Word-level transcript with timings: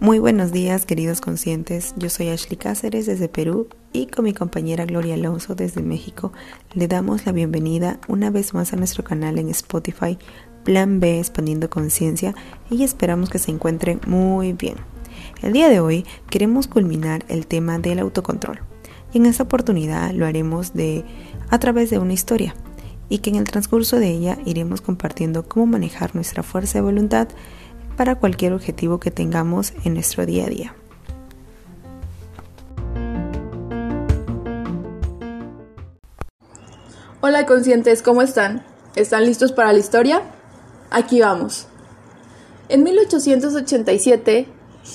Muy 0.00 0.18
buenos 0.18 0.50
días 0.50 0.84
queridos 0.84 1.20
conscientes, 1.20 1.94
yo 1.96 2.10
soy 2.10 2.28
Ashley 2.28 2.56
Cáceres 2.56 3.06
desde 3.06 3.28
Perú 3.28 3.68
y 3.92 4.08
con 4.08 4.24
mi 4.24 4.34
compañera 4.34 4.84
Gloria 4.84 5.14
Alonso 5.14 5.54
desde 5.54 5.80
México 5.80 6.32
le 6.72 6.88
damos 6.88 7.24
la 7.24 7.30
bienvenida 7.30 8.00
una 8.08 8.30
vez 8.30 8.52
más 8.52 8.72
a 8.72 8.76
nuestro 8.76 9.04
canal 9.04 9.38
en 9.38 9.48
Spotify 9.50 10.18
Plan 10.64 10.98
B 10.98 11.20
Expandiendo 11.20 11.70
Conciencia 11.70 12.34
y 12.70 12.82
esperamos 12.82 13.30
que 13.30 13.38
se 13.38 13.52
encuentren 13.52 14.00
muy 14.08 14.54
bien. 14.54 14.74
El 15.40 15.52
día 15.52 15.68
de 15.68 15.78
hoy 15.78 16.04
queremos 16.30 16.66
culminar 16.66 17.24
el 17.28 17.46
tema 17.46 17.78
del 17.78 18.00
autocontrol. 18.00 18.58
Y 19.12 19.18
en 19.18 19.26
esta 19.26 19.44
oportunidad 19.44 20.10
lo 20.10 20.26
haremos 20.26 20.74
de 20.74 21.04
a 21.48 21.60
través 21.60 21.90
de 21.90 21.98
una 22.00 22.12
historia 22.14 22.56
y 23.08 23.18
que 23.18 23.30
en 23.30 23.36
el 23.36 23.44
transcurso 23.44 23.98
de 23.98 24.08
ella 24.08 24.38
iremos 24.44 24.80
compartiendo 24.80 25.48
cómo 25.48 25.66
manejar 25.66 26.14
nuestra 26.14 26.42
fuerza 26.42 26.78
de 26.78 26.82
voluntad 26.82 27.28
para 27.96 28.16
cualquier 28.16 28.52
objetivo 28.52 28.98
que 28.98 29.10
tengamos 29.10 29.72
en 29.84 29.94
nuestro 29.94 30.26
día 30.26 30.46
a 30.46 30.48
día. 30.48 30.74
Hola 37.20 37.46
conscientes, 37.46 38.02
¿cómo 38.02 38.20
están? 38.22 38.64
¿Están 38.96 39.24
listos 39.24 39.52
para 39.52 39.72
la 39.72 39.78
historia? 39.78 40.22
Aquí 40.90 41.20
vamos. 41.20 41.66
En 42.68 42.82
1887, 42.82 44.46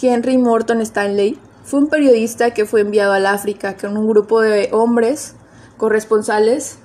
Henry 0.02 0.38
Morton 0.38 0.82
Stanley 0.82 1.40
fue 1.64 1.80
un 1.80 1.88
periodista 1.88 2.52
que 2.52 2.66
fue 2.66 2.82
enviado 2.82 3.14
al 3.14 3.26
África 3.26 3.78
con 3.78 3.98
un 3.98 4.08
grupo 4.08 4.42
de 4.42 4.70
hombres 4.72 5.36
corresponsales 5.78 6.78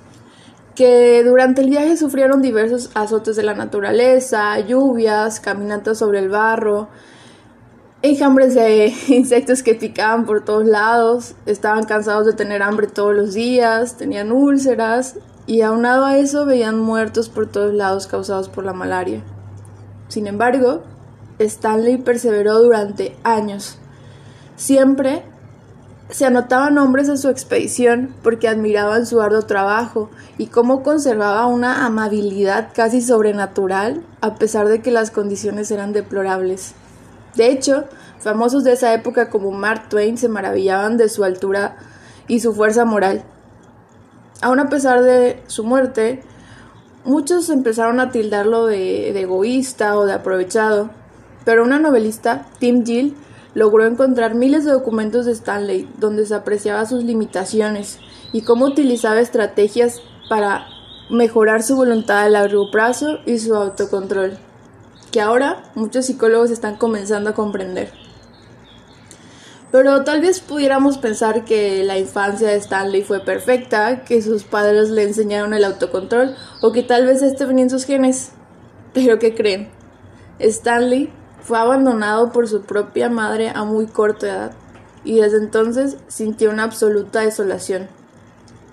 que 0.75 1.23
durante 1.23 1.61
el 1.61 1.69
viaje 1.69 1.97
sufrieron 1.97 2.41
diversos 2.41 2.91
azotes 2.93 3.35
de 3.35 3.43
la 3.43 3.53
naturaleza, 3.53 4.59
lluvias, 4.59 5.39
caminatas 5.39 5.97
sobre 5.97 6.19
el 6.19 6.29
barro, 6.29 6.89
enjambres 8.01 8.53
de 8.53 8.93
insectos 9.07 9.63
que 9.63 9.75
picaban 9.75 10.25
por 10.25 10.43
todos 10.43 10.65
lados, 10.65 11.35
estaban 11.45 11.85
cansados 11.85 12.25
de 12.25 12.33
tener 12.33 12.61
hambre 12.61 12.87
todos 12.87 13.15
los 13.15 13.33
días, 13.33 13.97
tenían 13.97 14.31
úlceras 14.31 15.15
y 15.47 15.61
aunado 15.61 16.05
a 16.05 16.17
eso 16.17 16.45
veían 16.45 16.77
muertos 16.79 17.29
por 17.29 17.47
todos 17.47 17.73
lados 17.73 18.07
causados 18.07 18.49
por 18.49 18.65
la 18.65 18.73
malaria. 18.73 19.23
Sin 20.07 20.27
embargo, 20.27 20.83
Stanley 21.39 21.97
perseveró 21.97 22.59
durante 22.61 23.15
años, 23.23 23.77
siempre 24.55 25.23
se 26.09 26.25
anotaban 26.25 26.75
nombres 26.75 27.07
de 27.07 27.17
su 27.17 27.29
expedición 27.29 28.13
porque 28.21 28.47
admiraban 28.47 29.05
su 29.05 29.21
arduo 29.21 29.41
trabajo 29.41 30.09
y 30.37 30.47
cómo 30.47 30.83
conservaba 30.83 31.47
una 31.47 31.85
amabilidad 31.85 32.69
casi 32.73 33.01
sobrenatural 33.01 34.03
a 34.21 34.35
pesar 34.35 34.67
de 34.67 34.81
que 34.81 34.91
las 34.91 35.09
condiciones 35.09 35.71
eran 35.71 35.93
deplorables. 35.93 36.75
De 37.35 37.49
hecho, 37.49 37.85
famosos 38.19 38.63
de 38.63 38.73
esa 38.73 38.93
época 38.93 39.29
como 39.29 39.51
Mark 39.51 39.89
Twain 39.89 40.17
se 40.17 40.29
maravillaban 40.29 40.97
de 40.97 41.09
su 41.09 41.23
altura 41.23 41.75
y 42.27 42.39
su 42.39 42.53
fuerza 42.53 42.85
moral. 42.85 43.23
Aun 44.41 44.59
a 44.59 44.69
pesar 44.69 45.01
de 45.01 45.41
su 45.47 45.63
muerte, 45.63 46.21
muchos 47.03 47.49
empezaron 47.49 47.99
a 47.99 48.11
tildarlo 48.11 48.67
de, 48.67 49.11
de 49.11 49.21
egoísta 49.21 49.97
o 49.97 50.05
de 50.05 50.13
aprovechado, 50.13 50.91
pero 51.45 51.63
una 51.63 51.79
novelista, 51.79 52.45
Tim 52.59 52.85
Gill, 52.85 53.15
logró 53.55 53.85
encontrar 53.85 54.35
miles 54.35 54.65
de 54.65 54.71
documentos 54.71 55.25
de 55.25 55.31
Stanley 55.31 55.89
donde 55.97 56.25
se 56.27 56.35
apreciaba 56.35 56.85
sus 56.85 57.03
limitaciones 57.03 57.97
y 58.31 58.41
cómo 58.41 58.65
utilizaba 58.65 59.21
estrategias 59.21 60.01
para 60.29 60.67
mejorar 61.09 61.63
su 61.63 61.75
voluntad 61.75 62.19
a 62.19 62.29
largo 62.29 62.69
plazo 62.69 63.19
y 63.25 63.39
su 63.39 63.55
autocontrol, 63.55 64.37
que 65.11 65.21
ahora 65.21 65.63
muchos 65.73 66.05
psicólogos 66.05 66.51
están 66.51 66.75
comenzando 66.75 67.29
a 67.29 67.33
comprender. 67.33 67.91
Pero 69.71 70.03
tal 70.03 70.21
vez 70.21 70.39
pudiéramos 70.39 70.97
pensar 70.97 71.43
que 71.45 71.83
la 71.83 71.97
infancia 71.97 72.47
de 72.49 72.55
Stanley 72.55 73.03
fue 73.03 73.19
perfecta, 73.19 74.03
que 74.03 74.21
sus 74.21 74.43
padres 74.43 74.89
le 74.89 75.03
enseñaron 75.03 75.53
el 75.53 75.65
autocontrol 75.65 76.35
o 76.61 76.71
que 76.71 76.83
tal 76.83 77.05
vez 77.05 77.21
este 77.21 77.45
venía 77.45 77.63
en 77.63 77.69
sus 77.69 77.85
genes. 77.85 78.31
Pero 78.93 79.19
¿qué 79.19 79.35
creen? 79.35 79.69
Stanley 80.39 81.11
fue 81.45 81.59
abandonado 81.59 82.31
por 82.31 82.47
su 82.47 82.63
propia 82.63 83.07
madre 83.07 83.51
a 83.53 83.63
muy 83.65 83.85
corta 83.85 84.25
edad 84.25 84.51
y 85.03 85.19
desde 85.19 85.37
entonces 85.37 85.97
sintió 86.07 86.49
una 86.49 86.63
absoluta 86.63 87.19
desolación. 87.19 87.87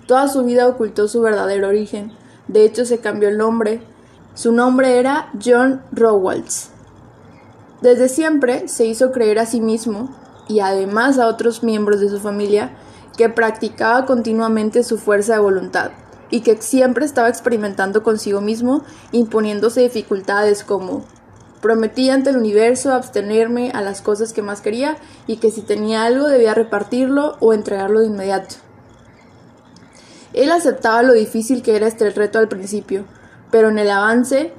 Toda 0.07 0.27
su 0.27 0.43
vida 0.43 0.67
ocultó 0.67 1.07
su 1.07 1.21
verdadero 1.21 1.67
origen. 1.67 2.13
De 2.47 2.65
hecho, 2.65 2.83
se 2.85 2.97
cambió 2.97 3.29
el 3.29 3.37
nombre. 3.37 3.83
Su 4.33 4.51
nombre 4.51 4.97
era 4.97 5.29
John 5.43 5.83
Rowalds. 5.91 6.71
Desde 7.81 8.09
siempre 8.09 8.67
se 8.67 8.85
hizo 8.85 9.11
creer 9.11 9.37
a 9.37 9.45
sí 9.45 9.61
mismo 9.61 10.09
y 10.47 10.59
además 10.59 11.19
a 11.19 11.27
otros 11.27 11.61
miembros 11.61 11.99
de 11.99 12.09
su 12.09 12.19
familia 12.19 12.71
que 13.15 13.29
practicaba 13.29 14.07
continuamente 14.07 14.81
su 14.81 14.97
fuerza 14.97 15.33
de 15.33 15.39
voluntad 15.41 15.91
y 16.31 16.41
que 16.41 16.59
siempre 16.59 17.05
estaba 17.05 17.29
experimentando 17.29 18.01
consigo 18.01 18.41
mismo, 18.41 18.83
imponiéndose 19.11 19.81
dificultades 19.81 20.63
como 20.63 21.05
Prometí 21.63 22.09
ante 22.09 22.31
el 22.31 22.35
universo 22.35 22.93
abstenerme 22.93 23.71
a 23.71 23.79
las 23.79 24.01
cosas 24.01 24.33
que 24.33 24.41
más 24.41 24.59
quería 24.59 24.97
y 25.27 25.37
que 25.37 25.49
si 25.49 25.61
tenía 25.61 26.03
algo 26.03 26.27
debía 26.27 26.53
repartirlo 26.53 27.37
o 27.39 27.53
entregarlo 27.53 28.01
de 28.01 28.07
inmediato. 28.07 28.55
Él 30.33 30.51
aceptaba 30.51 31.03
lo 31.03 31.13
difícil 31.13 31.63
que 31.63 31.77
era 31.77 31.87
este 31.87 32.09
reto 32.09 32.37
al 32.37 32.49
principio, 32.49 33.05
pero 33.49 33.69
en 33.69 33.79
el 33.79 33.89
avance 33.89 34.51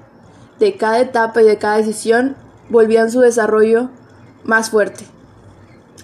de 0.59 0.77
cada 0.79 0.99
etapa 0.99 1.43
y 1.43 1.45
de 1.45 1.59
cada 1.59 1.77
decisión 1.77 2.37
volvían 2.71 3.11
su 3.11 3.21
desarrollo 3.21 3.91
más 4.43 4.71
fuerte. 4.71 5.05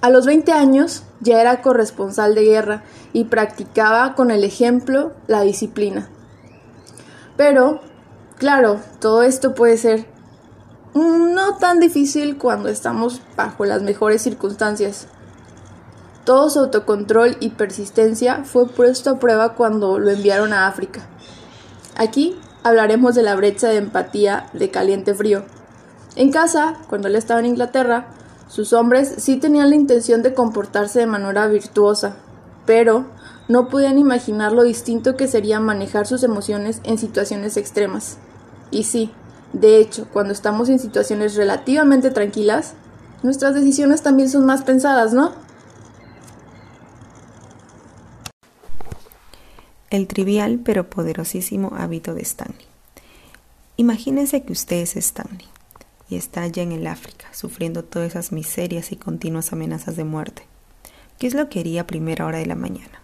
A 0.03 0.11
los 0.11 0.27
20 0.27 0.53
años 0.53 1.05
ya 1.21 1.41
era 1.41 1.63
corresponsal 1.63 2.35
de 2.35 2.45
guerra 2.45 2.83
y 3.15 3.25
practicaba 3.25 4.15
con 4.15 4.31
el 4.31 4.45
ejemplo 4.45 5.15
la 5.29 5.41
disciplina. 5.41 6.11
Pero, 7.39 7.81
claro, 8.37 8.81
todo 9.01 9.23
esto 9.23 9.55
puede 9.55 9.79
ser 9.79 10.20
no 10.95 11.57
tan 11.57 11.81
difícil 11.81 12.37
cuando 12.37 12.69
estamos 12.69 13.21
bajo 13.37 13.65
las 13.65 13.83
mejores 13.83 14.23
circunstancias. 14.23 15.07
Todo 16.25 16.51
su 16.51 16.61
autocontrol 16.61 17.37
y 17.41 17.51
persistencia 17.51 18.45
fue 18.45 18.69
puesto 18.69 19.11
a 19.11 19.19
prueba 19.19 19.55
cuando 19.55 19.99
lo 19.99 20.11
enviaron 20.11 20.53
a 20.53 20.67
África. 20.67 21.03
Aquí 21.97 22.37
hablaremos 22.63 23.15
de 23.15 23.23
la 23.23 23.37
brecha 23.37 23.69
de 23.69 23.77
empatía 23.77 24.49
de 24.53 24.71
caliente-frío. 24.71 25.45
En 26.17 26.31
casa, 26.31 26.77
cuando 26.89 27.09
él 27.09 27.17
estaba 27.17 27.41
en 27.41 27.47
Inglaterra, 27.47 28.09
sus 28.49 28.73
hombres 28.73 29.15
sí 29.19 29.37
tenían 29.37 29.71
la 29.71 29.77
intención 29.77 30.23
de 30.23 30.35
comportarse 30.35 30.99
de 30.99 31.07
manera 31.07 31.47
virtuosa, 31.47 32.17
pero 32.67 33.07
no 33.49 33.69
podían 33.69 33.99
imaginar 33.99 34.53
lo 34.53 34.65
distinto 34.65 35.17
que 35.17 35.29
sería 35.29 35.61
manejar 35.61 36.07
sus 36.07 36.23
emociones 36.23 36.81
en 36.83 36.99
situaciones 36.99 37.57
extremas. 37.57 38.19
Y 38.71 38.85
sí, 38.85 39.13
de 39.53 39.79
hecho, 39.79 40.07
cuando 40.13 40.33
estamos 40.33 40.69
en 40.69 40.79
situaciones 40.79 41.35
relativamente 41.35 42.11
tranquilas, 42.11 42.75
nuestras 43.23 43.55
decisiones 43.55 44.03
también 44.03 44.29
son 44.29 44.47
más 44.47 44.63
pensadas, 44.63 45.13
¿no? 45.13 45.33
El 49.91 50.07
trivial 50.07 50.61
pero 50.65 50.89
poderosísimo 50.89 51.73
hábito 51.77 52.15
de 52.15 52.23
Stanley. 52.23 52.67
Imagínense 53.77 54.43
que 54.43 54.53
usted 54.53 54.77
es 54.77 54.97
Stanley 54.97 55.49
y 56.09 56.17
está 56.17 56.43
allá 56.43 56.63
en 56.63 56.73
el 56.73 56.87
África, 56.87 57.27
sufriendo 57.33 57.83
todas 57.83 58.11
esas 58.11 58.31
miserias 58.31 58.93
y 58.93 58.97
continuas 58.97 59.53
amenazas 59.53 59.97
de 59.97 60.05
muerte. 60.05 60.47
¿Qué 61.19 61.27
es 61.27 61.35
lo 61.35 61.49
que 61.49 61.61
haría 61.61 61.83
a 61.83 61.87
primera 61.87 62.25
hora 62.25 62.39
de 62.39 62.47
la 62.47 62.55
mañana? 62.55 63.01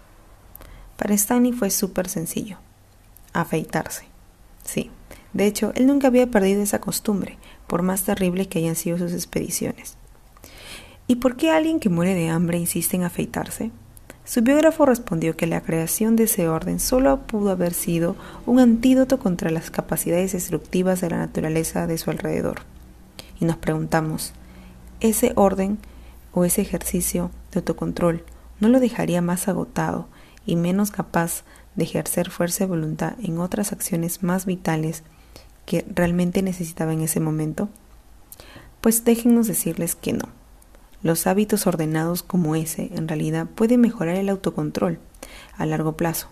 Para 0.97 1.15
Stanley 1.15 1.53
fue 1.53 1.71
súper 1.71 2.09
sencillo. 2.09 2.59
Afeitarse. 3.33 4.07
Sí, 4.65 4.91
de 5.33 5.47
hecho, 5.47 5.73
él 5.75 5.87
nunca 5.87 6.09
había 6.09 6.31
perdido 6.31 6.63
esa 6.63 6.81
costumbre, 6.81 7.39
por 7.67 7.83
más 7.83 8.05
terribles 8.05 8.47
que 8.49 8.59
hayan 8.59 8.77
sido 8.77 8.99
sus 8.99 9.13
expediciones. 9.13 9.97
¿Y 11.07 11.17
por 11.17 11.37
qué 11.37 11.51
alguien 11.51 11.79
que 11.79 11.89
muere 11.89 12.15
de 12.15 12.29
hambre 12.29 12.59
insiste 12.59 12.97
en 12.97 13.05
afeitarse? 13.05 13.71
Su 14.25 14.43
biógrafo 14.43 14.87
respondió 14.87 15.37
que 15.37 15.47
la 15.47 15.61
creación 15.61 16.17
de 16.17 16.25
ese 16.25 16.49
orden 16.49 16.81
solo 16.81 17.21
pudo 17.29 17.51
haber 17.51 17.75
sido 17.75 18.17
un 18.45 18.59
antídoto 18.59 19.21
contra 19.21 19.51
las 19.51 19.71
capacidades 19.71 20.33
destructivas 20.33 21.01
de 21.01 21.11
la 21.11 21.19
naturaleza 21.19 21.87
de 21.87 21.97
su 21.97 22.11
alrededor. 22.11 22.63
Y 23.39 23.45
nos 23.45 23.57
preguntamos, 23.57 24.33
¿ese 24.99 25.33
orden 25.37 25.79
o 26.33 26.45
ese 26.45 26.63
ejercicio 26.63 27.31
de 27.53 27.61
autocontrol 27.61 28.25
no 28.59 28.69
lo 28.69 28.81
dejaría 28.81 29.23
más 29.23 29.47
agotado 29.47 30.09
y 30.45 30.57
menos 30.57 30.91
capaz 30.91 31.45
de 31.77 31.85
ejercer 31.85 32.31
fuerza 32.31 32.65
de 32.65 32.71
voluntad 32.71 33.15
en 33.23 33.39
otras 33.39 33.73
acciones 33.73 34.25
más 34.25 34.45
vitales 34.45 35.05
que 35.67 35.85
realmente 35.95 36.41
necesitaba 36.43 36.95
en 36.95 37.03
ese 37.03 37.21
momento? 37.21 37.69
Pues 38.81 39.05
déjennos 39.05 39.47
decirles 39.47 39.95
que 39.95 40.13
no. 40.13 40.29
Los 41.03 41.27
hábitos 41.27 41.67
ordenados 41.67 42.23
como 42.23 42.57
ese 42.57 42.91
en 42.95 43.09
realidad 43.09 43.47
pueden 43.47 43.81
mejorar 43.81 44.17
el 44.17 44.29
autocontrol 44.29 44.99
a 45.59 45.67
largo 45.67 45.97
plazo, 45.97 46.29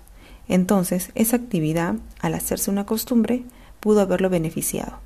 Entonces, 0.47 1.11
esa 1.15 1.37
actividad, 1.37 1.95
al 2.21 2.35
hacerse 2.35 2.71
una 2.71 2.85
costumbre, 2.85 3.45
pudo 3.81 4.01
haberlo 4.01 4.29
beneficiado, 4.29 4.99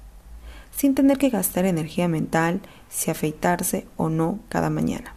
sin 0.77 0.95
tener 0.95 1.17
que 1.19 1.31
gastar 1.31 1.65
energía 1.65 2.09
mental 2.09 2.61
si 2.89 3.11
afeitarse 3.11 3.87
o 3.97 4.09
no 4.09 4.41
cada 4.49 4.69
mañana. 4.69 5.15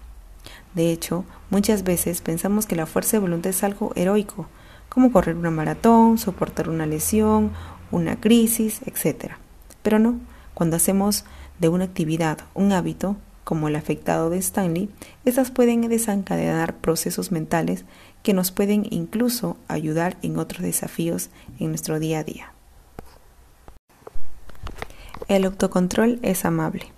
De 0.75 0.91
hecho, 0.91 1.25
muchas 1.49 1.83
veces 1.83 2.21
pensamos 2.21 2.65
que 2.65 2.75
la 2.75 2.85
fuerza 2.85 3.17
de 3.17 3.21
voluntad 3.21 3.49
es 3.49 3.63
algo 3.63 3.93
heroico, 3.95 4.47
como 4.89 5.11
correr 5.11 5.35
una 5.35 5.51
maratón, 5.51 6.17
soportar 6.17 6.69
una 6.69 6.85
lesión, 6.85 7.51
una 7.91 8.19
crisis, 8.19 8.81
etc. 8.85 9.33
Pero 9.81 9.99
no, 9.99 10.19
cuando 10.53 10.75
hacemos 10.75 11.25
de 11.59 11.69
una 11.69 11.85
actividad 11.85 12.39
un 12.53 12.71
hábito, 12.71 13.17
como 13.43 13.67
el 13.67 13.75
afectado 13.75 14.29
de 14.29 14.37
Stanley, 14.37 14.89
estas 15.25 15.51
pueden 15.51 15.81
desencadenar 15.89 16.75
procesos 16.77 17.31
mentales 17.31 17.85
que 18.23 18.33
nos 18.33 18.51
pueden 18.51 18.85
incluso 18.89 19.57
ayudar 19.67 20.17
en 20.21 20.37
otros 20.37 20.61
desafíos 20.61 21.29
en 21.59 21.69
nuestro 21.69 21.99
día 21.99 22.19
a 22.19 22.23
día. 22.23 22.53
El 25.27 25.45
autocontrol 25.45 26.19
es 26.21 26.45
amable. 26.45 26.91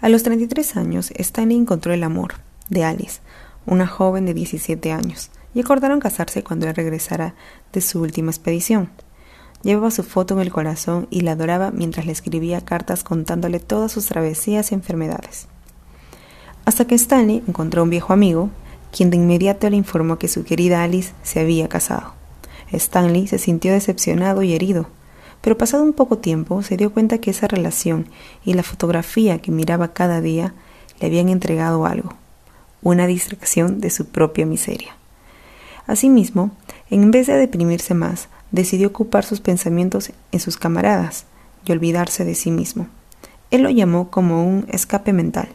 A 0.00 0.08
los 0.08 0.22
33 0.22 0.76
años, 0.76 1.10
Stanley 1.16 1.56
encontró 1.56 1.92
el 1.92 2.02
amor 2.02 2.34
de 2.68 2.84
Alice, 2.84 3.20
una 3.66 3.86
joven 3.86 4.26
de 4.26 4.34
17 4.34 4.92
años, 4.92 5.30
y 5.54 5.60
acordaron 5.60 6.00
casarse 6.00 6.42
cuando 6.42 6.68
él 6.68 6.74
regresara 6.74 7.34
de 7.72 7.80
su 7.80 8.00
última 8.00 8.30
expedición. 8.30 8.90
Llevaba 9.62 9.90
su 9.90 10.02
foto 10.02 10.34
en 10.34 10.40
el 10.40 10.52
corazón 10.52 11.06
y 11.10 11.20
la 11.20 11.32
adoraba 11.32 11.70
mientras 11.70 12.06
le 12.06 12.12
escribía 12.12 12.64
cartas 12.64 13.04
contándole 13.04 13.60
todas 13.60 13.92
sus 13.92 14.06
travesías 14.06 14.72
y 14.72 14.74
enfermedades. 14.74 15.48
Hasta 16.64 16.86
que 16.86 16.94
Stanley 16.94 17.42
encontró 17.46 17.82
un 17.82 17.90
viejo 17.90 18.12
amigo, 18.12 18.50
quien 18.90 19.10
de 19.10 19.16
inmediato 19.16 19.68
le 19.68 19.76
informó 19.76 20.18
que 20.18 20.28
su 20.28 20.44
querida 20.44 20.82
Alice 20.82 21.12
se 21.22 21.40
había 21.40 21.68
casado. 21.68 22.14
Stanley 22.72 23.26
se 23.26 23.38
sintió 23.38 23.72
decepcionado 23.72 24.42
y 24.42 24.54
herido, 24.54 24.86
pero 25.40 25.58
pasado 25.58 25.82
un 25.82 25.92
poco 25.92 26.18
tiempo 26.18 26.62
se 26.62 26.76
dio 26.76 26.92
cuenta 26.92 27.18
que 27.18 27.30
esa 27.30 27.48
relación 27.48 28.06
y 28.44 28.54
la 28.54 28.62
fotografía 28.62 29.38
que 29.38 29.50
miraba 29.50 29.92
cada 29.92 30.20
día 30.20 30.54
le 31.00 31.06
habían 31.06 31.28
entregado 31.28 31.86
algo, 31.86 32.14
una 32.82 33.06
distracción 33.06 33.80
de 33.80 33.90
su 33.90 34.06
propia 34.06 34.46
miseria. 34.46 34.96
Asimismo, 35.86 36.50
en 36.90 37.10
vez 37.10 37.26
de 37.26 37.34
deprimirse 37.34 37.94
más, 37.94 38.28
decidió 38.50 38.88
ocupar 38.88 39.24
sus 39.24 39.40
pensamientos 39.40 40.12
en 40.32 40.40
sus 40.40 40.56
camaradas 40.56 41.26
y 41.64 41.72
olvidarse 41.72 42.24
de 42.24 42.34
sí 42.34 42.50
mismo. 42.50 42.88
Él 43.50 43.62
lo 43.62 43.70
llamó 43.70 44.10
como 44.10 44.44
un 44.46 44.66
escape 44.68 45.12
mental. 45.12 45.48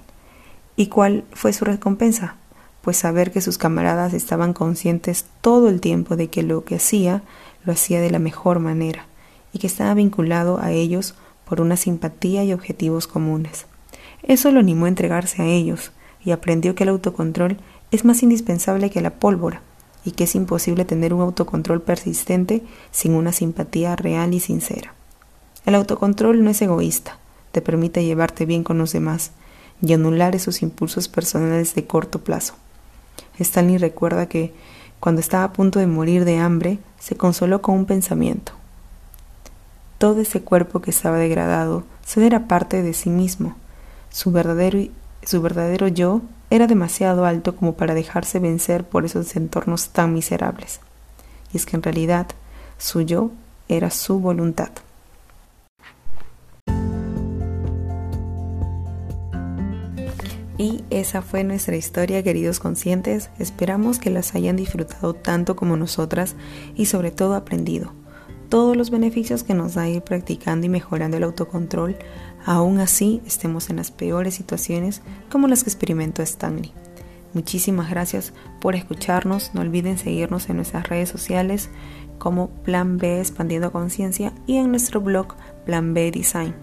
¿Y 0.75 0.87
cuál 0.87 1.23
fue 1.31 1.53
su 1.53 1.65
recompensa? 1.65 2.35
Pues 2.81 2.97
saber 2.97 3.31
que 3.31 3.41
sus 3.41 3.57
camaradas 3.57 4.13
estaban 4.13 4.53
conscientes 4.53 5.25
todo 5.41 5.69
el 5.69 5.81
tiempo 5.81 6.15
de 6.15 6.29
que 6.29 6.43
lo 6.43 6.65
que 6.65 6.75
hacía 6.75 7.23
lo 7.63 7.73
hacía 7.73 8.01
de 8.01 8.11
la 8.11 8.19
mejor 8.19 8.59
manera 8.59 9.07
y 9.53 9.59
que 9.59 9.67
estaba 9.67 9.93
vinculado 9.93 10.59
a 10.59 10.71
ellos 10.71 11.15
por 11.45 11.61
una 11.61 11.77
simpatía 11.77 12.43
y 12.43 12.53
objetivos 12.53 13.07
comunes. 13.07 13.65
Eso 14.23 14.51
lo 14.51 14.59
animó 14.59 14.85
a 14.85 14.89
entregarse 14.89 15.41
a 15.41 15.45
ellos 15.45 15.91
y 16.23 16.31
aprendió 16.31 16.75
que 16.75 16.83
el 16.83 16.89
autocontrol 16.89 17.57
es 17.91 18.03
más 18.03 18.23
indispensable 18.23 18.89
que 18.89 19.01
la 19.01 19.11
pólvora 19.11 19.61
y 20.05 20.11
que 20.11 20.25
es 20.25 20.35
imposible 20.35 20.85
tener 20.85 21.13
un 21.13 21.21
autocontrol 21.21 21.81
persistente 21.81 22.63
sin 22.91 23.13
una 23.13 23.33
simpatía 23.33 23.95
real 23.95 24.33
y 24.33 24.39
sincera. 24.39 24.93
El 25.65 25.75
autocontrol 25.75 26.43
no 26.43 26.51
es 26.51 26.61
egoísta, 26.61 27.17
te 27.51 27.61
permite 27.61 28.05
llevarte 28.05 28.45
bien 28.45 28.63
con 28.63 28.77
los 28.77 28.93
demás 28.93 29.31
y 29.81 29.93
anular 29.93 30.35
esos 30.35 30.61
impulsos 30.61 31.07
personales 31.07 31.73
de 31.73 31.85
corto 31.85 32.19
plazo. 32.19 32.53
Stanley 33.39 33.77
recuerda 33.77 34.27
que 34.27 34.53
cuando 34.99 35.21
estaba 35.21 35.43
a 35.43 35.53
punto 35.53 35.79
de 35.79 35.87
morir 35.87 36.23
de 36.23 36.37
hambre, 36.37 36.79
se 36.99 37.15
consoló 37.15 37.61
con 37.61 37.75
un 37.75 37.85
pensamiento. 37.85 38.53
Todo 39.97 40.21
ese 40.21 40.41
cuerpo 40.41 40.81
que 40.81 40.91
estaba 40.91 41.17
degradado 41.17 41.83
solo 42.05 42.25
era 42.25 42.47
parte 42.47 42.81
de 42.81 42.93
sí 42.93 43.09
mismo. 43.09 43.55
Su 44.09 44.31
verdadero, 44.31 44.79
su 45.25 45.41
verdadero 45.41 45.87
yo 45.87 46.21
era 46.49 46.67
demasiado 46.67 47.25
alto 47.25 47.55
como 47.55 47.73
para 47.73 47.95
dejarse 47.95 48.39
vencer 48.39 48.83
por 48.83 49.05
esos 49.05 49.35
entornos 49.35 49.89
tan 49.89 50.13
miserables. 50.13 50.79
Y 51.51 51.57
es 51.57 51.65
que 51.65 51.75
en 51.75 51.83
realidad 51.83 52.27
su 52.77 53.01
yo 53.01 53.31
era 53.67 53.89
su 53.89 54.19
voluntad. 54.19 54.69
Y 60.57 60.85
esa 60.89 61.21
fue 61.21 61.43
nuestra 61.43 61.75
historia, 61.75 62.23
queridos 62.23 62.59
conscientes. 62.59 63.29
Esperamos 63.39 63.99
que 63.99 64.09
las 64.09 64.35
hayan 64.35 64.55
disfrutado 64.55 65.13
tanto 65.13 65.55
como 65.55 65.75
nosotras 65.75 66.35
y 66.75 66.85
sobre 66.85 67.11
todo 67.11 67.35
aprendido 67.35 67.91
todos 68.49 68.77
los 68.77 68.89
beneficios 68.89 69.43
que 69.43 69.53
nos 69.53 69.73
da 69.73 69.89
ir 69.89 70.01
practicando 70.01 70.65
y 70.65 70.69
mejorando 70.69 71.17
el 71.17 71.23
autocontrol, 71.23 71.97
aún 72.45 72.79
así 72.79 73.21
estemos 73.25 73.69
en 73.69 73.77
las 73.77 73.91
peores 73.91 74.35
situaciones 74.35 75.01
como 75.29 75.47
las 75.47 75.63
que 75.63 75.69
experimentó 75.69 76.21
Stanley. 76.21 76.71
Muchísimas 77.33 77.89
gracias 77.89 78.31
por 78.61 78.75
escucharnos. 78.75 79.51
No 79.53 79.61
olviden 79.61 79.97
seguirnos 79.97 80.49
en 80.49 80.55
nuestras 80.55 80.87
redes 80.87 81.09
sociales 81.09 81.69
como 82.17 82.49
Plan 82.49 82.97
B 82.97 83.19
Expandiendo 83.19 83.73
Conciencia 83.73 84.31
y 84.47 84.55
en 84.55 84.69
nuestro 84.69 85.01
blog 85.01 85.35
Plan 85.65 85.93
B 85.93 86.11
Design. 86.11 86.55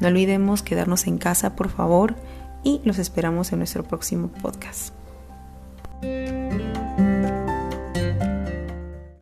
No 0.00 0.08
olvidemos 0.08 0.62
quedarnos 0.62 1.06
en 1.06 1.18
casa, 1.18 1.54
por 1.54 1.68
favor, 1.68 2.16
y 2.64 2.80
los 2.84 2.98
esperamos 2.98 3.52
en 3.52 3.58
nuestro 3.58 3.84
próximo 3.84 4.28
podcast. 4.28 4.94